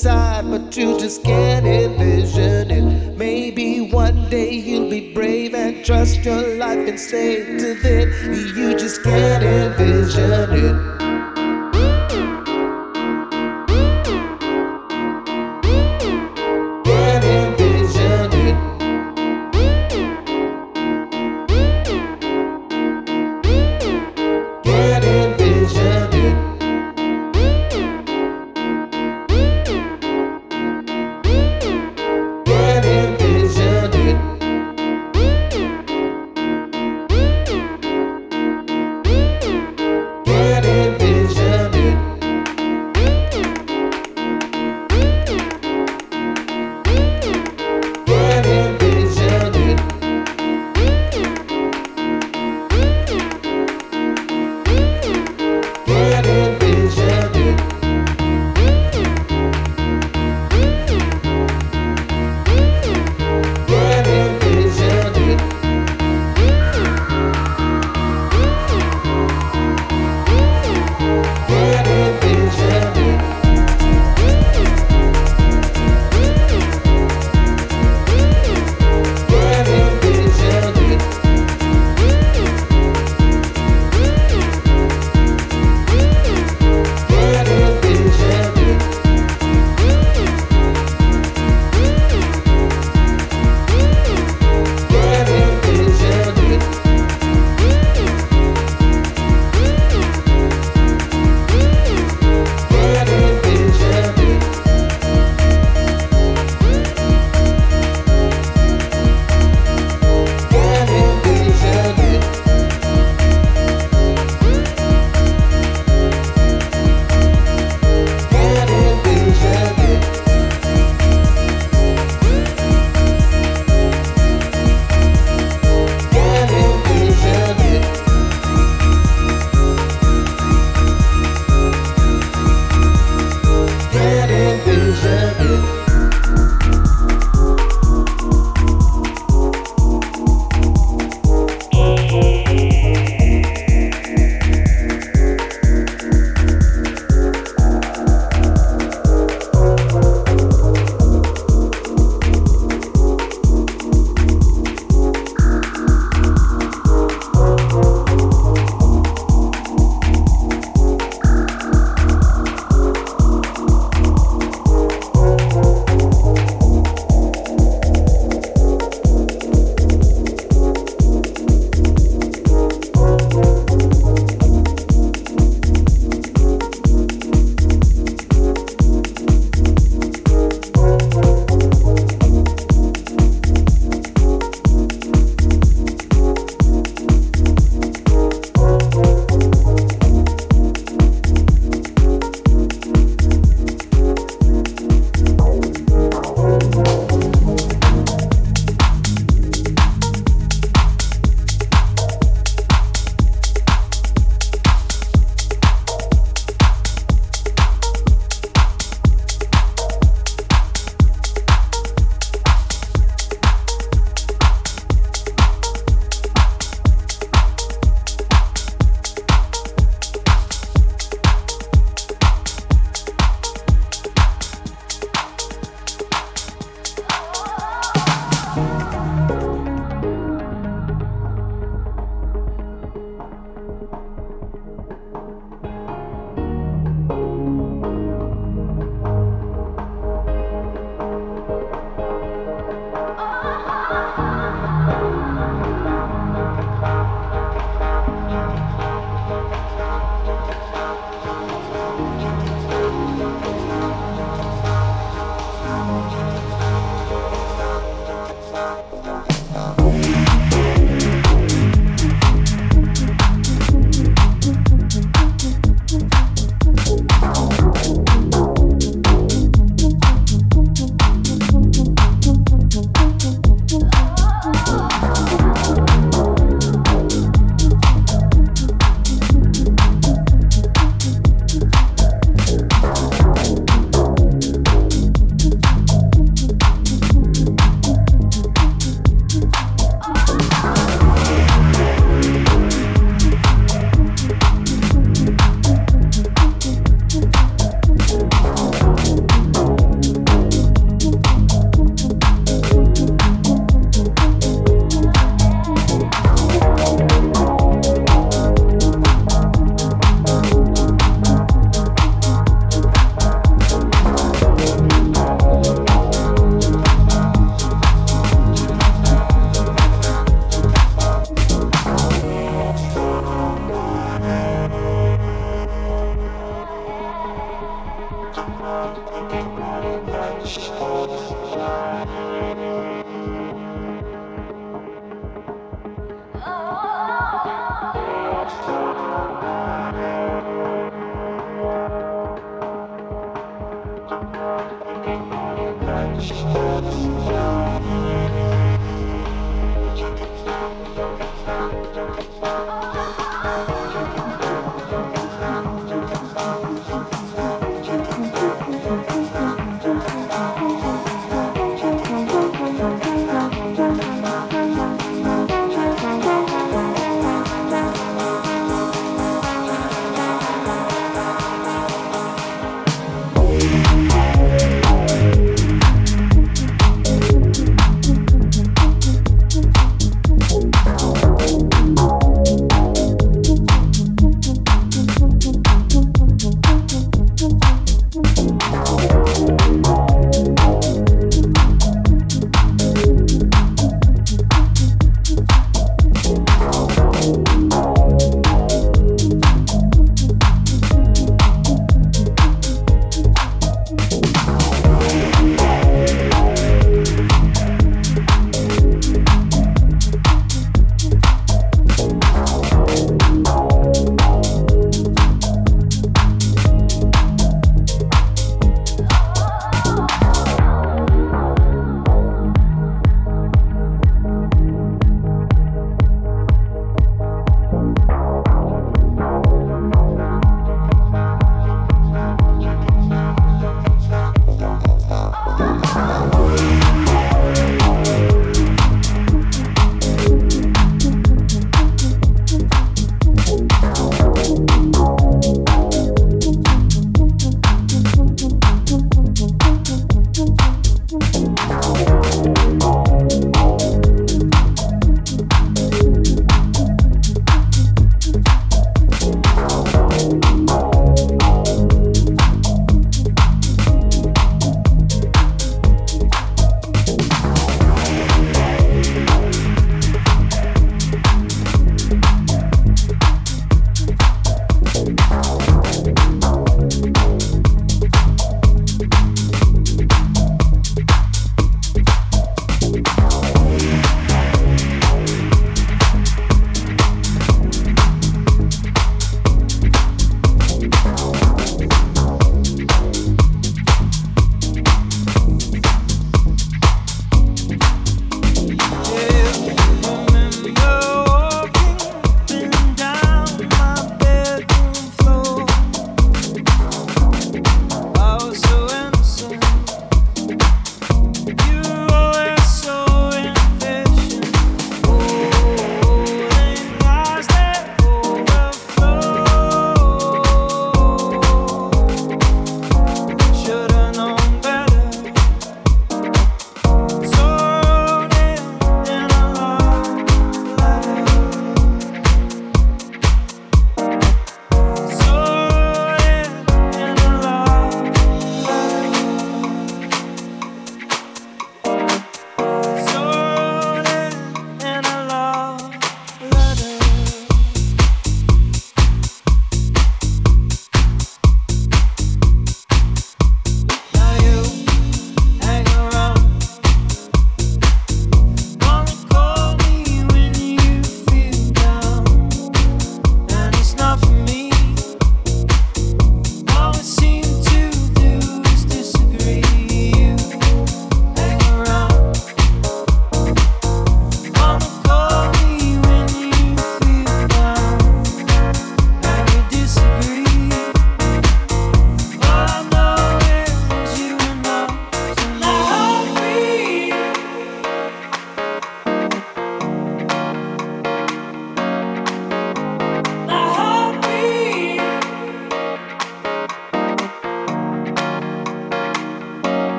[0.00, 3.16] inside, but you just can't envision it.
[3.18, 7.59] Maybe one day you'll be brave and trust your life and say.